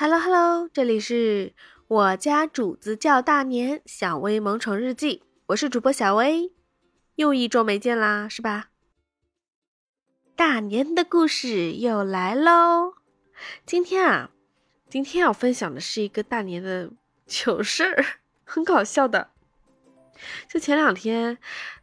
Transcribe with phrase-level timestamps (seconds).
[0.00, 1.54] Hello Hello，这里是
[1.88, 6.52] 我家主子叫大年小薇萌宠日记，我是主播小薇，
[7.16, 8.68] 又一周没见啦，是吧？
[10.36, 12.94] 大年的故事又来喽！
[13.66, 14.30] 今天啊，
[14.88, 16.92] 今天要分享的是一个大年的
[17.26, 18.04] 糗事儿，
[18.44, 19.32] 很搞笑的。
[20.48, 21.38] 就前两天，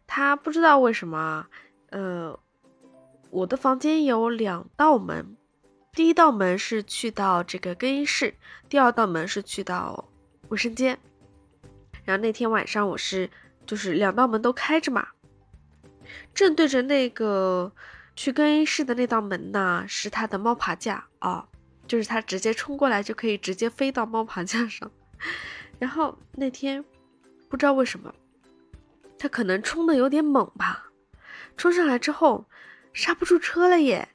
[0.07, 1.47] 他不知道为什么，
[1.89, 2.39] 呃，
[3.29, 5.35] 我的房间有两道门。
[5.95, 8.35] 第一道门是去到这个更衣室，
[8.67, 10.09] 第二道门是去到
[10.49, 10.99] 卫生间。
[12.03, 13.29] 然后那天晚上我是
[13.65, 15.07] 就是两道门都开着嘛，
[16.33, 17.71] 正对着那个
[18.13, 21.47] 去更衣室的那道门呢，是他的猫爬架啊，
[21.87, 24.91] 就是他直接冲过来就可以直接飞到猫爬架上。
[25.79, 26.83] 然后那天
[27.49, 28.13] 不知道为什么，
[29.17, 30.91] 他可能冲的有点猛吧，
[31.55, 32.45] 冲上来之后
[32.91, 34.09] 刹不住车了耶。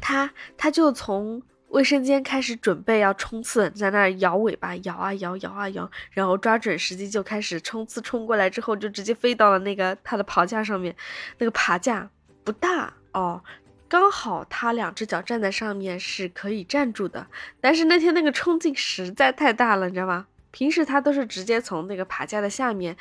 [0.00, 8.00] 他他就从卫生间开始准备要冲刺，在那儿摇尾巴，摇啊摇，摇啊摇，然后抓准时机就开始冲刺。
[8.00, 10.94] 冲过来之后，就直接飞到了那个他的爬架上面。
[11.38, 12.10] 那个爬架
[12.42, 13.40] 不大哦，
[13.88, 17.24] 刚好他两只脚站在上面是可以站住的。
[17.60, 20.26] 但是那天那个冲劲实在太大了，你知道吗？
[20.50, 22.96] 平时他都是直接从那个爬架的下面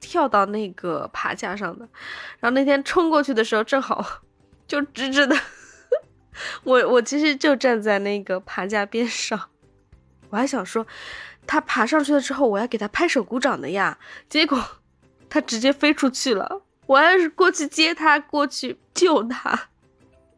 [0.00, 1.88] 跳到那个爬架上的，
[2.40, 4.20] 然后那天冲过去的时候，正好
[4.68, 5.34] 就直直的。
[6.64, 9.50] 我我其实就站在那个爬架边上，
[10.30, 10.86] 我还想说，
[11.46, 13.98] 他爬上去了之后，我要给他拍手鼓掌的呀。
[14.28, 14.62] 结果
[15.28, 19.68] 他直接飞出去了，我要是过去接他，过去救他，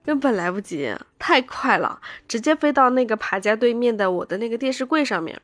[0.04, 5.40] 根本来不及，太快了，直接飞到那个爬架对面的我的那个电视柜上面。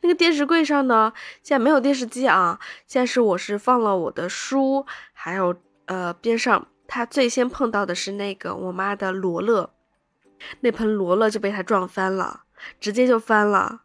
[0.00, 9.70] 那个电视柜上呢，现在没有电视机啊，现在是我是放了我的书，还有呃边上他最先碰到的是那个我妈的罗勒。
[10.60, 12.44] 那盆罗勒就被他撞翻了，
[12.80, 13.82] 直接就翻了。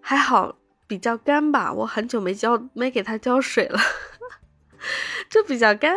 [0.00, 3.80] 还好比较干吧，我很久没浇没给它浇水了，
[5.30, 5.94] 就比较干，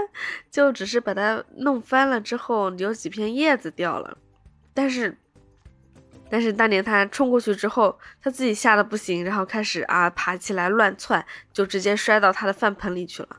[0.49, 4.17] 就只是把它弄翻了之后，有几片叶子掉了。
[4.73, 5.17] 但是，
[6.29, 13.29] 但是当年他冲过去之后，他自己吓得不行，然后开始啊爬起来乱窜，就直接摔到他的饭盆里去了。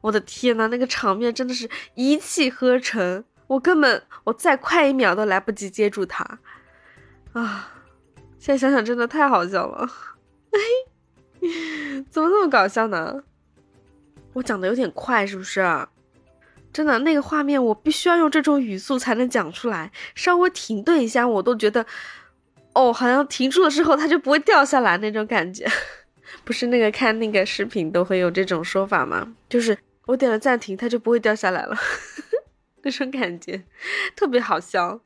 [0.00, 3.24] 我的天呐，那个场面真的是一气呵成。
[3.48, 6.38] 我根本，我再快一秒都来不及接住他，
[7.32, 7.72] 啊！
[8.38, 9.90] 现在想想真的太好笑了，
[10.52, 10.58] 哎，
[12.08, 13.24] 怎么那么搞笑呢？
[14.34, 15.60] 我讲的有点快是不是？
[16.72, 21.84] 真的，那个画面我必须要用这种语速才能讲出来，稍微停顿一下我都觉得，
[22.74, 25.66] 哦，好像停住了之后它就不会掉下来那种感觉，
[26.44, 29.34] 不是那个看那个视频都会有这种说法吗？
[29.48, 31.74] 就是我点了暂停，它就不会掉下来了。
[32.88, 33.62] 那种感觉
[34.16, 34.98] 特别好笑，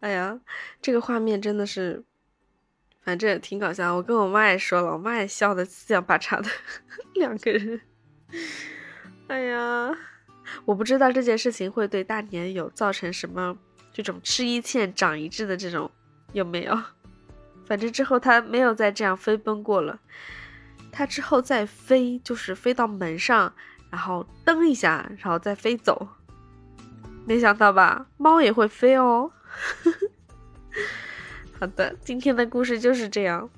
[0.00, 0.40] 哎呀，
[0.80, 2.02] 这个画面真的是，
[3.02, 3.94] 反正挺搞笑。
[3.94, 6.48] 我跟我妈也说了，我妈也笑的四仰八叉的，
[7.16, 7.82] 两个人。
[9.28, 9.94] 哎呀，
[10.64, 13.58] 我不知道这件事情会对大年有造成什么
[13.92, 15.90] 这种吃一堑长一智的这种
[16.32, 16.82] 有没有？
[17.66, 20.00] 反正之后他没有再这样飞奔过了，
[20.90, 23.54] 他之后再飞就是飞到门上，
[23.90, 26.08] 然后蹬一下，然后再飞走。
[27.26, 29.30] 没想到吧，猫也会飞哦。
[31.58, 33.48] 好的，今天的故事就是这样，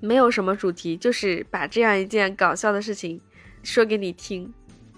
[0.00, 3.20] 没有什么主题，就是把这样一件搞笑的事情
[3.62, 4.52] 说给你听。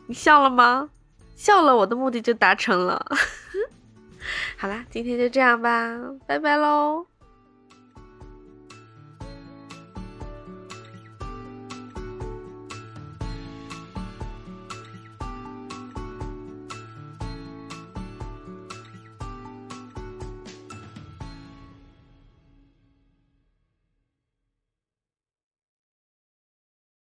[0.07, 0.91] 你笑了吗？
[1.35, 3.05] 笑了，我的目的就达成了。
[4.57, 7.07] 好啦，今天就这样吧，拜拜喽。